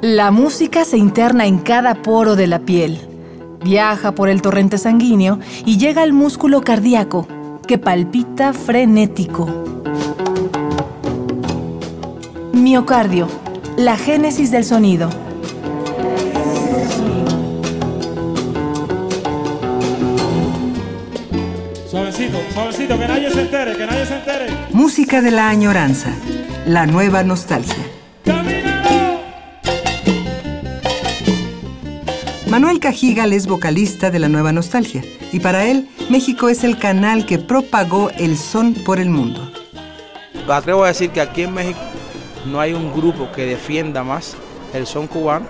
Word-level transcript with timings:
La 0.00 0.30
música 0.30 0.84
se 0.84 0.96
interna 0.96 1.46
en 1.46 1.58
cada 1.58 1.94
poro 1.96 2.36
de 2.36 2.46
la 2.46 2.60
piel, 2.60 3.00
viaja 3.64 4.12
por 4.12 4.28
el 4.28 4.42
torrente 4.42 4.78
sanguíneo 4.78 5.38
y 5.66 5.76
llega 5.76 6.02
al 6.02 6.12
músculo 6.12 6.60
cardíaco, 6.60 7.26
que 7.66 7.78
palpita 7.78 8.52
frenético. 8.52 9.48
Miocardio, 12.52 13.28
la 13.76 13.96
génesis 13.96 14.50
del 14.50 14.64
sonido. 14.64 15.10
Suavecito, 21.90 22.38
suavecito, 22.52 22.98
que 22.98 23.08
nadie 23.08 23.30
se 23.30 23.40
entere, 23.42 23.76
que 23.76 23.86
nadie 23.86 24.06
se 24.06 24.14
entere. 24.14 24.46
Música 24.72 25.20
de 25.20 25.30
la 25.30 25.48
añoranza, 25.48 26.14
la 26.68 26.84
nueva 26.84 27.24
nostalgia. 27.24 27.82
Manuel 32.50 32.78
Cajigal 32.78 33.32
es 33.32 33.46
vocalista 33.46 34.10
de 34.10 34.18
la 34.18 34.28
Nueva 34.28 34.52
Nostalgia 34.52 35.02
y 35.32 35.40
para 35.40 35.64
él 35.64 35.88
México 36.10 36.50
es 36.50 36.64
el 36.64 36.78
canal 36.78 37.24
que 37.24 37.38
propagó 37.38 38.10
el 38.18 38.36
son 38.36 38.74
por 38.74 39.00
el 39.00 39.08
mundo. 39.08 39.50
Atrevo 40.46 40.84
a 40.84 40.88
decir 40.88 41.08
que 41.08 41.22
aquí 41.22 41.44
en 41.44 41.54
México 41.54 41.80
no 42.44 42.60
hay 42.60 42.74
un 42.74 42.92
grupo 42.92 43.32
que 43.32 43.46
defienda 43.46 44.04
más 44.04 44.36
el 44.74 44.86
son 44.86 45.06
cubano 45.06 45.46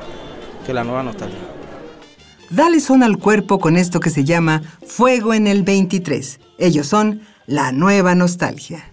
que 0.65 0.73
la 0.73 0.85
Nueva 0.85 1.03
Nostalgia. 1.03 1.39
Dale 2.49 2.79
son 2.79 3.03
al 3.03 3.19
cuerpo 3.19 3.59
con 3.59 3.77
esto 3.77 3.99
que 3.99 4.11
se 4.11 4.23
llama 4.23 4.63
Fuego 4.87 5.35
en 5.35 5.49
el 5.49 5.65
23. 5.65 6.39
Ellos 6.59 6.87
son 6.87 7.23
la 7.47 7.73
Nueva 7.73 8.15
Nostalgia. 8.15 8.93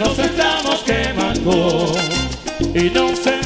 nos 0.00 0.18
estamos 0.18 0.82
quemando 0.84 1.92
y 2.74 2.90
no 2.90 3.14
se 3.14 3.37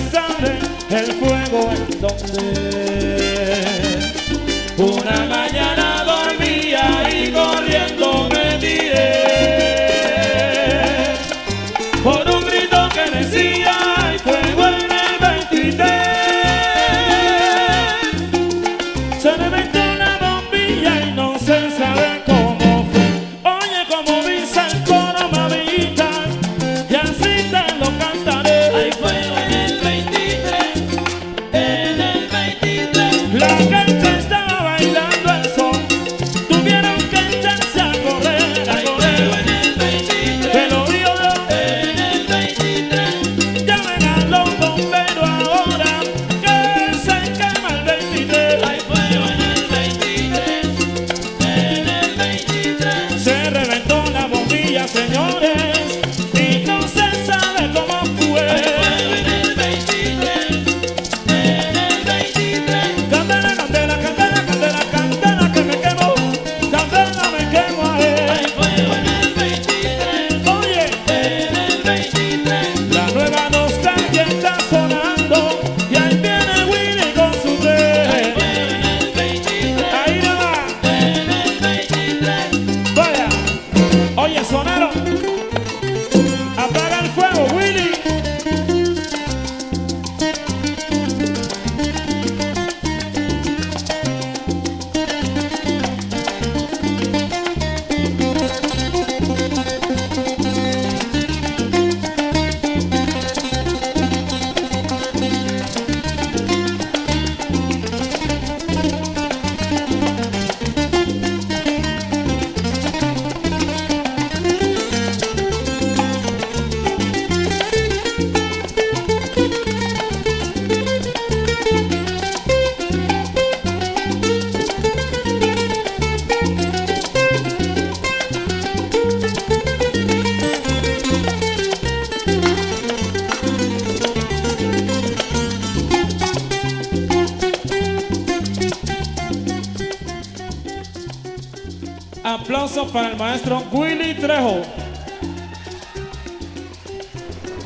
para 142.93 143.09
el 143.11 143.17
maestro 143.17 143.63
Willy 143.73 144.15
Trejo. 144.15 144.61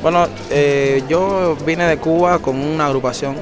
Bueno, 0.01 0.27
eh, 0.49 1.03
yo 1.09 1.57
vine 1.65 1.85
de 1.85 1.97
Cuba 1.97 2.39
con 2.39 2.57
una 2.57 2.85
agrupación 2.85 3.35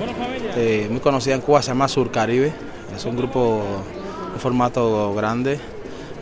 eh, 0.55 0.87
muy 0.89 0.99
conocida 0.99 1.35
en 1.35 1.41
Cuba, 1.41 1.61
se 1.61 1.69
llama 1.69 1.87
Surcaribe. 1.87 2.51
Es 2.95 3.05
un 3.05 3.15
grupo 3.15 3.61
de 4.33 4.39
formato 4.39 5.13
grande. 5.13 5.59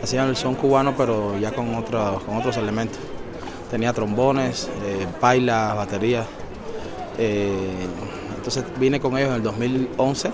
Hacían 0.02 0.28
el 0.28 0.36
son 0.36 0.54
cubano, 0.54 0.94
pero 0.96 1.38
ya 1.38 1.52
con, 1.52 1.74
otros 1.74 2.22
con 2.24 2.36
otros 2.36 2.56
elementos. 2.58 2.98
Tenía 3.70 3.92
trombones, 3.92 4.68
eh, 4.84 5.06
paila, 5.20 5.72
batería. 5.74 6.24
Eh, 7.16 7.86
entonces 8.36 8.64
vine 8.78 9.00
con 9.00 9.16
ellos 9.16 9.30
en 9.30 9.36
el 9.36 9.42
2011 9.42 10.30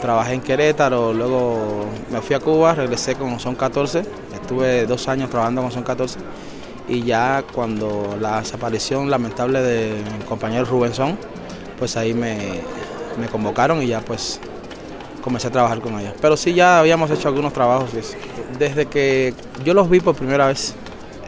trabajé 0.00 0.34
en 0.34 0.40
Querétaro, 0.40 1.12
luego 1.12 1.84
me 2.10 2.20
fui 2.20 2.34
a 2.34 2.40
Cuba, 2.40 2.74
regresé 2.74 3.14
con 3.14 3.38
Son 3.38 3.54
14, 3.54 4.02
estuve 4.34 4.86
dos 4.86 5.06
años 5.08 5.30
trabajando 5.30 5.62
con 5.62 5.70
Son 5.70 5.82
14 5.82 6.18
y 6.88 7.02
ya 7.02 7.44
cuando 7.52 8.16
la 8.20 8.40
desaparición 8.40 9.10
lamentable 9.10 9.60
de 9.62 10.02
mi 10.18 10.24
compañero 10.24 10.64
Rubén 10.64 10.94
Son, 10.94 11.16
pues 11.78 11.96
ahí 11.96 12.14
me, 12.14 12.36
me 13.20 13.28
convocaron 13.28 13.82
y 13.82 13.86
ya 13.86 14.00
pues 14.00 14.40
comencé 15.22 15.48
a 15.48 15.50
trabajar 15.50 15.80
con 15.80 15.98
ellos. 16.00 16.14
Pero 16.20 16.36
sí 16.36 16.54
ya 16.54 16.80
habíamos 16.80 17.10
hecho 17.10 17.28
algunos 17.28 17.52
trabajos. 17.52 17.90
Desde 18.58 18.86
que 18.86 19.34
yo 19.64 19.74
los 19.74 19.88
vi 19.88 20.00
por 20.00 20.16
primera 20.16 20.46
vez, 20.46 20.74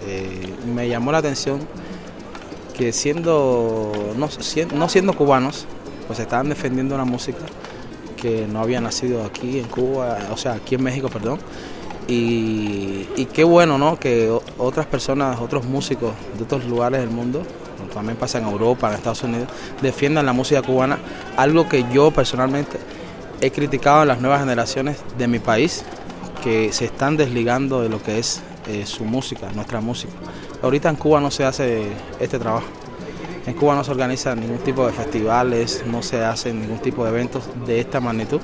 eh, 0.07 0.53
me 0.75 0.89
llamó 0.89 1.13
la 1.13 1.19
atención 1.19 1.61
que 2.75 2.93
siendo 2.93 3.93
no, 4.17 4.29
no 4.75 4.89
siendo 4.89 5.13
cubanos, 5.13 5.67
pues 6.07 6.19
estaban 6.19 6.49
defendiendo 6.49 6.95
una 6.95 7.05
música 7.05 7.39
que 8.23 8.47
no 8.47 8.61
había 8.61 8.81
nacido 8.81 9.25
aquí 9.25 9.59
en 9.59 9.65
Cuba, 9.65 10.17
o 10.31 10.37
sea, 10.37 10.53
aquí 10.53 10.77
en 10.77 10.85
México, 10.85 11.09
perdón. 11.09 11.41
Y, 12.07 13.27
qué 13.33 13.43
bueno, 13.43 13.79
¿no? 13.79 13.99
Que 13.99 14.33
otras 14.59 14.87
personas, 14.87 15.41
otros 15.41 15.65
músicos 15.65 16.13
de 16.39 16.45
otros 16.45 16.65
lugares 16.67 17.01
del 17.01 17.11
mundo, 17.11 17.43
también 17.93 18.17
pasa 18.17 18.39
en 18.39 18.45
Europa, 18.45 18.89
en 18.89 18.95
Estados 18.95 19.25
Unidos, 19.25 19.49
defiendan 19.83 20.25
la 20.25 20.33
música 20.33 20.63
cubana, 20.63 20.99
algo 21.37 21.69
que 21.69 21.85
yo 21.93 22.13
personalmente 22.13 22.79
he 23.41 23.51
criticado 23.51 24.03
a 24.03 24.05
las 24.05 24.21
nuevas 24.21 24.39
generaciones 24.39 24.99
de 25.19 25.27
mi 25.27 25.41
país, 25.41 25.85
que 26.45 26.73
se 26.73 26.85
están 26.85 27.17
desligando 27.17 27.83
de 27.83 27.89
lo 27.89 28.01
que 28.01 28.21
es 28.21 28.41
eh, 28.69 28.87
su 28.87 29.05
música, 29.05 29.51
nuestra 29.53 29.81
música. 29.81 30.13
Ahorita 30.63 30.89
en 30.89 30.97
Cuba 30.97 31.21
no 31.21 31.31
se 31.33 31.45
hace 31.45 31.83
este 32.21 32.39
trabajo. 32.39 32.67
En 33.47 33.55
Cuba 33.55 33.75
no 33.75 33.83
se 33.83 33.91
organiza 33.91 34.35
ningún 34.37 34.59
tipo 34.59 34.87
de 34.87 34.93
festivales, 34.93 35.83
no 35.87 36.03
se 36.03 36.25
hacen 36.25 36.61
ningún 36.61 36.79
tipo 36.79 37.05
de 37.05 37.11
eventos 37.11 37.45
de 37.67 37.81
esta 37.81 38.01
magnitud 38.01 38.41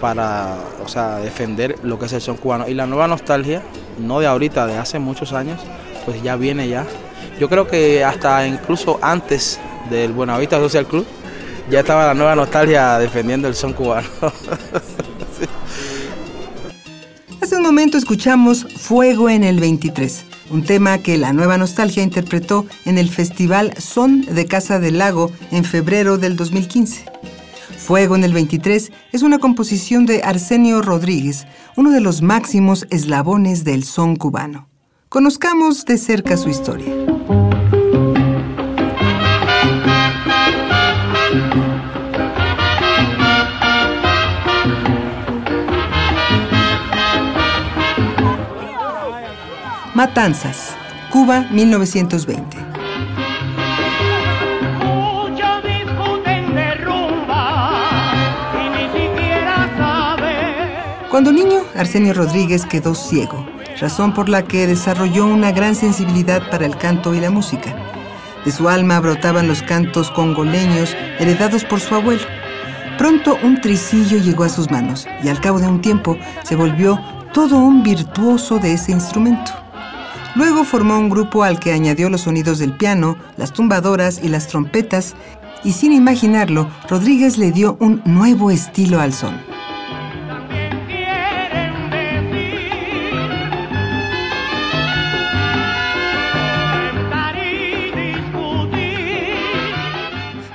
para 0.00 0.56
o 0.84 0.88
sea, 0.88 1.18
defender 1.18 1.76
lo 1.82 1.98
que 1.98 2.06
es 2.06 2.12
el 2.12 2.20
son 2.20 2.36
cubano. 2.36 2.68
Y 2.68 2.74
la 2.74 2.86
nueva 2.86 3.08
nostalgia, 3.08 3.62
no 3.98 4.20
de 4.20 4.26
ahorita, 4.26 4.66
de 4.66 4.76
hace 4.76 4.98
muchos 4.98 5.32
años, 5.32 5.60
pues 6.04 6.22
ya 6.22 6.36
viene 6.36 6.68
ya. 6.68 6.84
Yo 7.38 7.48
creo 7.48 7.66
que 7.66 8.04
hasta 8.04 8.46
incluso 8.46 8.98
antes 9.02 9.60
del 9.90 10.12
Buenavista 10.12 10.58
Social 10.58 10.86
Club, 10.86 11.06
ya 11.70 11.80
estaba 11.80 12.06
la 12.06 12.14
nueva 12.14 12.36
nostalgia 12.36 12.98
defendiendo 12.98 13.48
el 13.48 13.54
son 13.54 13.72
cubano. 13.72 14.08
Hace 17.42 17.56
un 17.56 17.62
momento 17.62 17.98
escuchamos 17.98 18.66
Fuego 18.76 19.28
en 19.28 19.44
el 19.44 19.60
23, 19.60 20.24
un 20.50 20.64
tema 20.64 20.98
que 20.98 21.16
la 21.16 21.32
nueva 21.32 21.58
nostalgia 21.58 22.02
interpretó 22.02 22.66
en 22.84 22.98
el 22.98 23.08
Festival 23.08 23.74
Son 23.78 24.22
de 24.22 24.46
Casa 24.46 24.78
del 24.78 24.98
Lago 24.98 25.30
en 25.50 25.64
febrero 25.64 26.18
del 26.18 26.36
2015. 26.36 27.04
Fuego 27.78 28.16
en 28.16 28.24
el 28.24 28.32
23 28.32 28.90
es 29.12 29.22
una 29.22 29.38
composición 29.38 30.06
de 30.06 30.22
Arsenio 30.22 30.82
Rodríguez, 30.82 31.46
uno 31.76 31.90
de 31.90 32.00
los 32.00 32.22
máximos 32.22 32.86
eslabones 32.90 33.64
del 33.64 33.84
son 33.84 34.16
cubano. 34.16 34.68
Conozcamos 35.08 35.84
de 35.84 35.98
cerca 35.98 36.36
su 36.36 36.48
historia. 36.48 37.15
Matanzas, 49.96 50.76
Cuba 51.10 51.46
1920. 51.50 52.58
Cuando 61.10 61.32
niño, 61.32 61.60
Arsenio 61.74 62.12
Rodríguez 62.12 62.66
quedó 62.66 62.94
ciego, 62.94 63.46
razón 63.80 64.12
por 64.12 64.28
la 64.28 64.42
que 64.42 64.66
desarrolló 64.66 65.24
una 65.24 65.50
gran 65.52 65.74
sensibilidad 65.74 66.50
para 66.50 66.66
el 66.66 66.76
canto 66.76 67.14
y 67.14 67.20
la 67.20 67.30
música. 67.30 67.74
De 68.44 68.52
su 68.52 68.68
alma 68.68 69.00
brotaban 69.00 69.48
los 69.48 69.62
cantos 69.62 70.10
congoleños 70.10 70.94
heredados 71.18 71.64
por 71.64 71.80
su 71.80 71.94
abuelo. 71.94 72.26
Pronto 72.98 73.38
un 73.42 73.62
tricillo 73.62 74.18
llegó 74.18 74.44
a 74.44 74.50
sus 74.50 74.70
manos 74.70 75.08
y 75.24 75.30
al 75.30 75.40
cabo 75.40 75.58
de 75.58 75.68
un 75.68 75.80
tiempo 75.80 76.18
se 76.42 76.54
volvió 76.54 77.00
todo 77.32 77.56
un 77.56 77.82
virtuoso 77.82 78.58
de 78.58 78.74
ese 78.74 78.92
instrumento. 78.92 79.65
Luego 80.36 80.64
formó 80.64 80.98
un 80.98 81.08
grupo 81.08 81.44
al 81.44 81.58
que 81.58 81.72
añadió 81.72 82.10
los 82.10 82.20
sonidos 82.22 82.58
del 82.58 82.76
piano, 82.76 83.16
las 83.38 83.54
tumbadoras 83.54 84.20
y 84.22 84.28
las 84.28 84.48
trompetas, 84.48 85.14
y 85.64 85.72
sin 85.72 85.92
imaginarlo, 85.92 86.68
Rodríguez 86.90 87.38
le 87.38 87.52
dio 87.52 87.78
un 87.80 88.02
nuevo 88.04 88.50
estilo 88.50 89.00
al 89.00 89.14
son. 89.14 89.34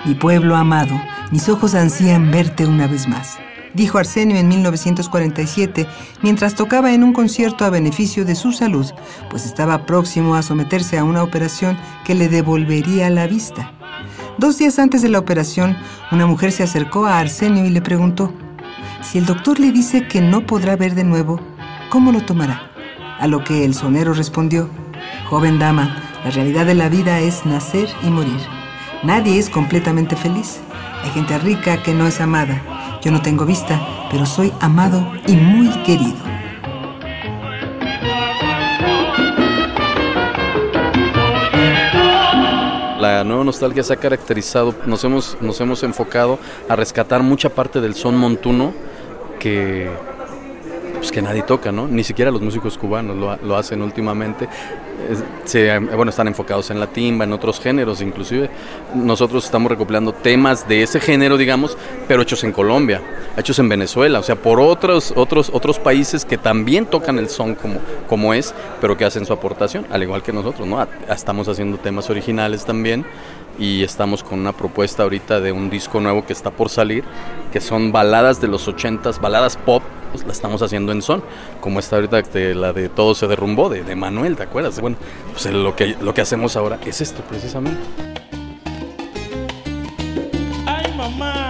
Mi 0.06 0.14
pueblo 0.14 0.56
amado, 0.56 1.02
mis 1.32 1.50
ojos 1.50 1.74
ansían 1.74 2.30
verte 2.30 2.68
una 2.68 2.86
vez 2.86 3.08
más 3.08 3.40
dijo 3.74 3.98
Arsenio 3.98 4.38
en 4.38 4.48
1947 4.48 5.88
mientras 6.22 6.56
tocaba 6.56 6.94
en 6.94 7.04
un 7.04 7.14
concierto 7.14 7.66
a 7.66 7.70
beneficio 7.70 8.26
de 8.26 8.36
su 8.36 8.52
salud, 8.52 8.86
pues 9.30 9.46
estaba 9.46 9.86
próximo 9.86 10.36
a 10.36 10.42
someterse 10.42 10.98
a 10.98 11.04
una 11.04 11.24
operación 11.24 11.78
que 12.06 12.16
le 12.16 12.30
devolvería 12.30 13.10
la 13.10 13.28
vista. 13.28 13.72
Dos 14.38 14.58
días 14.58 14.80
antes 14.80 15.02
de 15.02 15.10
la 15.10 15.20
operación, 15.20 15.78
una 16.12 16.26
mujer 16.26 16.52
se 16.52 16.64
acercó 16.64 17.06
a 17.06 17.20
Arsenio 17.20 17.66
y 17.66 17.70
le 17.70 17.82
preguntó, 17.82 18.34
si 19.02 19.18
el 19.18 19.26
doctor 19.26 19.60
le 19.60 19.72
dice 19.72 20.08
que 20.08 20.22
no 20.22 20.46
podrá 20.46 20.76
ver 20.76 20.96
de 20.96 21.04
nuevo, 21.04 21.40
¿cómo 21.90 22.12
lo 22.12 22.22
tomará? 22.22 22.72
A 23.20 23.28
lo 23.28 23.44
que 23.44 23.66
el 23.66 23.74
sonero 23.74 24.14
respondió, 24.14 24.70
joven 25.30 25.60
dama, 25.60 26.02
la 26.24 26.32
realidad 26.32 26.66
de 26.66 26.76
la 26.76 26.90
vida 26.90 27.20
es 27.20 27.46
nacer 27.46 27.90
y 28.04 28.10
morir. 28.10 28.40
Nadie 29.04 29.40
es 29.40 29.50
completamente 29.50 30.16
feliz. 30.16 30.60
Hay 31.04 31.10
gente 31.12 31.38
rica 31.40 31.82
que 31.82 31.94
no 31.94 32.06
es 32.06 32.22
amada 32.22 32.62
yo 33.02 33.12
no 33.12 33.22
tengo 33.22 33.46
vista, 33.46 34.08
pero 34.12 34.26
soy 34.26 34.54
amado 34.60 35.12
y 35.28 35.36
muy 35.36 35.70
querido. 35.84 36.18
La 43.00 43.24
nueva 43.24 43.44
nostalgia 43.44 43.84
se 43.84 43.94
ha 43.94 43.96
caracterizado, 43.96 44.76
nos 44.86 45.04
hemos, 45.04 45.36
nos 45.42 45.60
hemos 45.60 45.82
enfocado 45.82 46.38
a 46.70 46.76
rescatar 46.76 47.24
mucha 47.24 47.50
parte 47.50 47.82
del 47.82 47.96
son 47.96 48.16
montuno 48.16 48.74
que, 49.40 49.90
pues 51.02 51.12
que 51.12 51.22
nadie 51.22 51.42
toca, 51.42 51.72
¿no? 51.72 51.88
Ni 51.88 52.04
siquiera 52.04 52.30
los 52.30 52.42
músicos 52.42 52.78
cubanos 52.78 53.18
lo, 53.18 53.36
lo 53.38 53.58
hacen 53.58 53.82
últimamente 53.82 54.48
bueno, 55.96 56.10
están 56.10 56.28
enfocados 56.28 56.70
en 56.72 56.80
la 56.80 56.88
timba, 56.88 57.26
en 57.26 57.34
otros 57.34 57.60
géneros 57.60 58.02
inclusive. 58.02 58.50
Nosotros 58.94 59.46
estamos 59.46 59.72
recopilando 59.72 60.14
temas 60.14 60.68
de 60.68 60.84
ese 60.84 61.00
género, 61.00 61.38
digamos, 61.38 61.78
pero 62.08 62.22
hechos 62.22 62.44
en 62.44 62.52
Colombia, 62.52 63.02
hechos 63.38 63.58
en 63.60 63.70
Venezuela, 63.70 64.20
o 64.20 64.24
sea, 64.24 64.36
por 64.36 64.60
otros, 64.60 65.14
otros, 65.16 65.50
otros 65.54 65.80
países 65.80 66.24
que 66.24 66.38
también 66.38 66.86
tocan 66.86 67.18
el 67.18 67.30
son 67.30 67.56
como, 67.56 67.80
como 68.08 68.34
es, 68.34 68.54
pero 68.80 68.98
que 68.98 69.06
hacen 69.06 69.26
su 69.26 69.34
aportación, 69.34 69.86
al 69.92 70.04
igual 70.04 70.24
que 70.24 70.32
nosotros, 70.32 70.68
¿no? 70.68 70.86
Estamos 71.10 71.48
haciendo 71.48 71.78
temas 71.78 72.10
originales 72.10 72.66
también 72.66 73.06
y 73.60 73.84
estamos 73.84 74.24
con 74.24 74.40
una 74.40 74.54
propuesta 74.54 75.04
ahorita 75.04 75.40
de 75.40 75.52
un 75.52 75.70
disco 75.70 76.00
nuevo 76.00 76.26
que 76.26 76.34
está 76.34 76.52
por 76.52 76.70
salir, 76.70 77.04
que 77.52 77.60
son 77.60 77.92
baladas 77.92 78.40
de 78.40 78.48
los 78.48 78.68
ochentas, 78.68 79.20
baladas 79.20 79.58
pop, 79.58 79.84
pues 80.12 80.26
la 80.26 80.32
estamos 80.32 80.62
haciendo 80.62 80.92
en 80.92 81.02
son, 81.02 81.24
como 81.60 81.80
está 81.80 81.96
ahorita 81.96 82.22
la 82.54 82.74
de 82.74 82.90
Todo 82.90 83.16
se 83.16 83.28
derrumbó, 83.28 83.70
de, 83.70 83.84
de 83.84 83.96
Manuel, 83.96 84.36
¿te 84.36 84.44
acuerdas? 84.44 84.80
Bueno, 84.80 84.98
pues 85.32 85.46
lo 85.46 85.76
que, 85.76 85.96
lo 86.02 86.14
que 86.14 86.22
hacemos 86.22 86.56
ahora 86.56 86.80
es 86.86 87.02
esto 87.02 87.22
precisamente. 87.24 87.80
Ay, 90.66 90.94
mamá. 90.96 91.50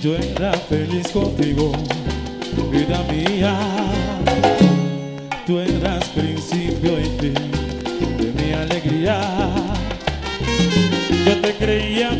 Yo 0.00 0.14
era 0.16 0.52
feliz 0.52 1.08
contigo, 1.12 1.72
vida 2.70 3.02
mía. 3.10 3.67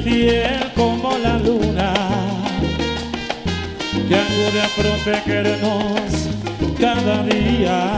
Fiel 0.08 0.72
como 0.74 1.18
la 1.18 1.38
luna, 1.38 1.92
que 4.08 4.14
ayude 4.14 4.60
a 4.62 4.68
protegernos 4.80 6.10
cada 6.80 7.22
día. 7.24 7.96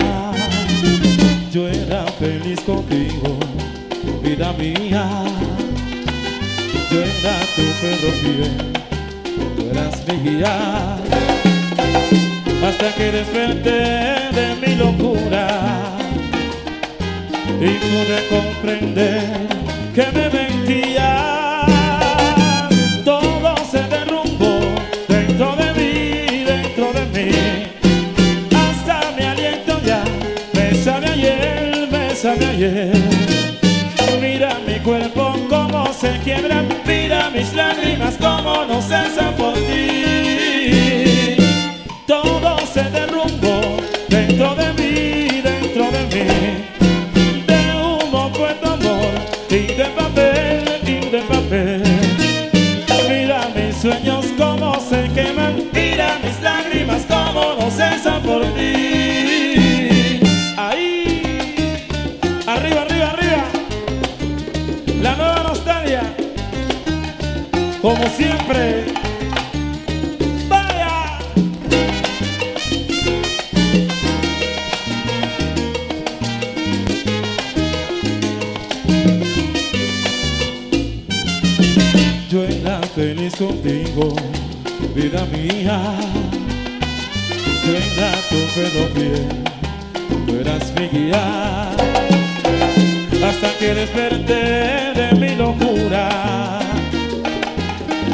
Yo 1.52 1.68
era 1.68 2.04
feliz 2.18 2.60
contigo, 2.60 3.38
vida 4.22 4.52
mía. 4.58 5.04
Yo 6.90 6.98
era 6.98 7.34
tu 7.54 7.62
perro 7.80 8.12
fiel 8.22 8.56
tú 9.56 9.70
eras 9.70 10.04
mi 10.08 10.30
guía 10.30 10.96
hasta 12.66 12.94
que 12.96 13.12
desperté 13.12 13.80
de 14.38 14.46
mi 14.60 14.74
locura 14.74 15.46
y 17.60 17.70
pude 17.84 18.18
comprender 18.28 19.48
que 19.94 20.06
me 20.12 20.28
mentía. 20.30 21.39
Me 30.70 30.76
sabe 30.76 31.06
ayer, 31.06 31.88
me 31.90 32.14
sabe 32.14 32.46
ayer. 32.46 32.92
Mira 34.20 34.58
mi 34.66 34.78
cuerpo 34.80 35.34
como 35.48 35.92
se 35.92 36.18
quiebra, 36.22 36.62
mira 36.86 37.30
mis 37.30 37.52
lágrimas 37.54 38.16
como 38.16 38.64
no 38.64 38.80
cesan 38.82 39.34
por 39.34 39.49
mía. 85.52 85.80
Era 87.64 88.10
tu 88.28 88.38
pedo 88.54 88.82
fiel, 88.94 89.28
tú 90.26 90.36
eras 90.40 90.72
mi 90.76 90.86
guía. 90.88 91.70
Hasta 93.26 93.48
que 93.58 93.74
desperté 93.74 94.92
de 94.94 95.12
mi 95.20 95.36
locura 95.36 96.58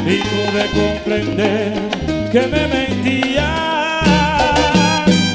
y 0.05 0.17
pude 0.31 0.65
comprender 0.79 1.73
que 2.31 2.41
me 2.53 2.67
mentías. 2.67 3.45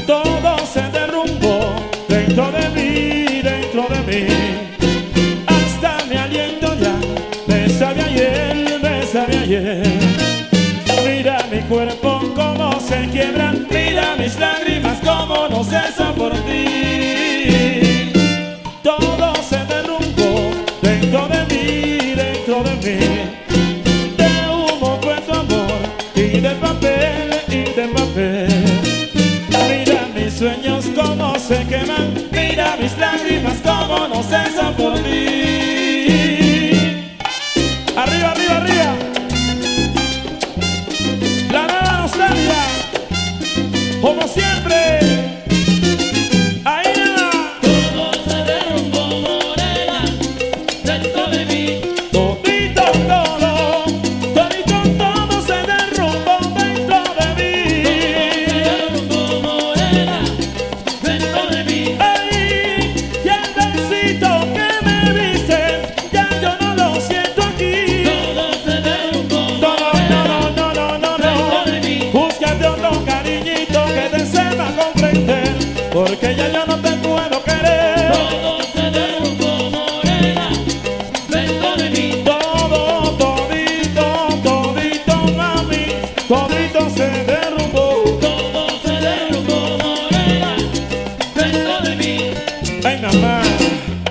Todo 0.07 0.59
se 0.67 0.83
derrumbó 0.91 1.75
dentro 2.09 2.53
de 2.53 2.69
mí, 2.77 3.43
dentro 3.43 3.87
de 3.93 4.01
mí. 4.09 4.27
Hasta 5.47 6.05
mi 6.09 6.17
aliento 6.17 6.75
ya 6.79 6.95
me 7.47 7.69
sabe 7.69 8.03
ayer, 8.03 8.79
me 8.83 9.07
sabe 9.07 9.39
ayer. 9.39 9.83
Mira 11.05 11.37
mi 11.37 11.42
cuerpo 11.73 12.21
como 12.35 12.79
se 12.81 13.09
quiebra, 13.09 13.55
mira 13.71 14.15
mis 14.19 14.39
lágrimas 14.39 14.99
como 15.01 15.49
no 15.49 15.65
cesan 15.65 16.15
por 16.15 16.33
ti. 16.45 18.13
Todo 18.83 19.33
se 19.43 19.57
derrumbó 19.65 20.51
dentro 20.83 21.29
de 21.29 21.41
mí, 21.51 22.15
dentro 22.15 22.63
de 22.63 22.75
mí. 22.85 23.01
De 24.19 24.33
humo 24.51 24.99
fue 25.01 25.17
tu 25.23 25.33
amor 25.33 25.81
y 26.15 26.41
de 26.41 26.51
papel, 26.57 27.41
y 27.49 27.63
de 27.79 27.89
papel. 27.89 28.49
Mira 29.71 30.09
mis 30.15 30.35
sueños 30.35 30.85
como 30.95 31.39
se 31.39 31.67
queman, 31.67 32.13
mira 32.33 32.77
mis 32.79 32.99
lágrimas 32.99 33.59
como 33.65 34.09
no 34.09 34.23
cesan 34.23 34.75
por 34.75 34.99
ti. 34.99 35.62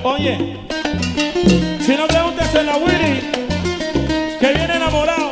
Oye, 0.04 0.58
si 1.80 1.96
no 1.96 2.08
preguntes 2.08 2.54
en 2.54 2.66
la 2.68 2.78
Willy, 2.78 3.22
que 4.40 4.54
viene 4.54 4.76
enamorado. 4.76 5.32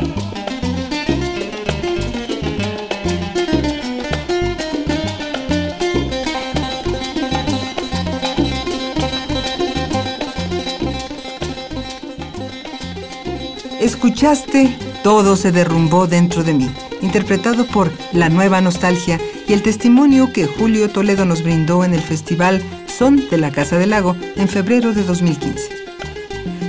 Escuchaste 13.80 14.76
Todo 15.04 15.36
se 15.36 15.52
derrumbó 15.52 16.08
dentro 16.08 16.44
de 16.44 16.54
mí, 16.54 16.72
interpretado 17.02 17.66
por 17.68 17.92
La 18.14 18.30
Nueva 18.30 18.62
Nostalgia 18.62 19.20
y 19.50 19.54
el 19.54 19.64
testimonio 19.64 20.32
que 20.32 20.46
Julio 20.46 20.90
Toledo 20.90 21.26
nos 21.26 21.44
brindó 21.44 21.84
en 21.84 21.96
el 21.96 22.02
festival 22.02 22.62
Son 22.86 23.28
de 23.30 23.38
la 23.38 23.52
Casa 23.52 23.80
del 23.80 23.90
Lago 23.90 24.16
en 24.36 24.48
febrero 24.48 24.94
de 24.94 25.04
2015. 25.04 25.70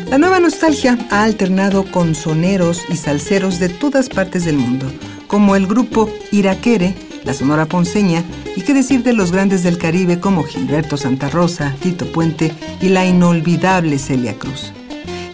La 0.09 0.17
Nueva 0.17 0.41
Nostalgia 0.41 0.99
ha 1.11 1.23
alternado 1.23 1.85
con 1.85 2.15
soneros 2.15 2.83
y 2.89 2.97
salseros 2.97 3.59
de 3.61 3.69
todas 3.69 4.09
partes 4.09 4.47
del 4.47 4.57
mundo, 4.57 4.91
como 5.27 5.57
el 5.57 5.67
grupo 5.67 6.11
Iraquere, 6.33 6.95
la 7.25 7.35
Sonora 7.35 7.67
Ponceña 7.67 8.25
y 8.57 8.63
qué 8.63 8.73
decir 8.73 9.03
de 9.03 9.13
los 9.13 9.31
grandes 9.31 9.63
del 9.63 9.77
Caribe 9.77 10.19
como 10.19 10.43
Gilberto 10.43 10.97
Santa 10.97 11.29
Rosa, 11.29 11.77
Tito 11.81 12.11
Puente 12.11 12.53
y 12.81 12.89
la 12.89 13.05
inolvidable 13.05 13.99
Celia 13.99 14.35
Cruz. 14.39 14.73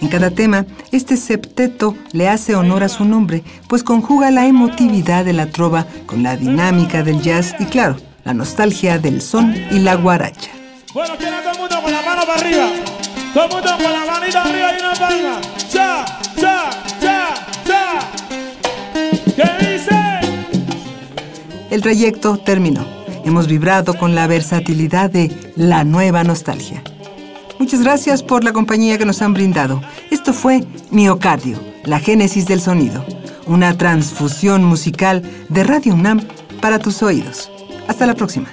En 0.01 0.09
cada 0.09 0.31
tema, 0.31 0.67
este 0.93 1.17
septeto 1.17 1.97
le 2.13 2.29
hace 2.29 2.55
honor 2.55 2.83
a 2.83 2.89
su 2.89 3.05
nombre, 3.05 3.43
pues 3.69 3.83
conjuga 3.83 4.31
la 4.31 4.47
emotividad 4.47 5.25
de 5.25 5.33
la 5.33 5.47
trova 5.47 5.87
con 6.07 6.23
la 6.23 6.37
dinámica 6.37 7.03
del 7.03 7.23
jazz 7.23 7.55
y, 7.59 7.65
claro, 7.65 7.97
la 8.25 8.35
nostalgia 8.35 8.99
del 8.99 9.23
son 9.23 9.55
y 9.71 9.79
la 9.79 9.95
guaracha. 9.95 10.51
Bueno, 10.93 11.15
quiero 11.19 11.37
todo 11.41 11.53
el 11.53 11.59
mundo 11.59 11.83
con 11.83 11.93
la 11.93 12.03
mano 12.03 12.23
para 12.27 12.41
arriba. 12.41 12.69
Todo 13.33 13.45
el 13.45 13.51
mundo 13.53 13.71
con 13.71 13.93
la 13.93 14.13
manita 14.13 14.43
arriba 14.43 14.69
y 14.73 14.81
una 14.81 14.95
palma. 14.95 15.41
Cha, 15.71 16.05
cha, 16.41 16.71
cha, 17.01 17.35
cha. 17.67 17.99
¿Qué 18.93 19.73
dice? 19.73 19.95
El 21.71 21.83
trayecto 21.83 22.37
terminó. 22.39 22.85
Hemos 23.25 23.47
vibrado 23.47 23.95
con 23.95 24.15
la 24.15 24.27
versatilidad 24.27 25.11
de 25.11 25.53
la 25.57 25.85
nueva 25.85 26.23
nostalgia. 26.23 26.83
Muchas 27.59 27.83
gracias 27.83 28.23
por 28.23 28.45
la 28.45 28.53
compañía 28.53 28.99
que 28.99 29.07
nos 29.07 29.23
han 29.23 29.33
brindado. 29.35 29.81
Esto 30.11 30.33
fue 30.33 30.65
Miocardio, 30.91 31.59
la 31.85 31.99
génesis 31.99 32.47
del 32.47 32.61
sonido, 32.61 33.05
una 33.47 33.77
transfusión 33.77 34.65
musical 34.65 35.23
de 35.49 35.65
Radio 35.65 35.95
UNAM 35.95 36.21
para 36.61 36.79
tus 36.79 37.03
oídos. 37.03 37.51
Hasta 37.89 38.07
la 38.07 38.15
próxima. 38.15 38.49